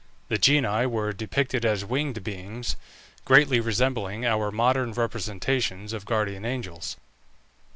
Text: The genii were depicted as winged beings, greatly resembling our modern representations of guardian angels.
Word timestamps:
The 0.29 0.39
genii 0.39 0.87
were 0.87 1.13
depicted 1.13 1.63
as 1.63 1.85
winged 1.85 2.23
beings, 2.23 2.75
greatly 3.23 3.59
resembling 3.59 4.25
our 4.25 4.49
modern 4.49 4.93
representations 4.93 5.93
of 5.93 6.05
guardian 6.07 6.43
angels. 6.43 6.97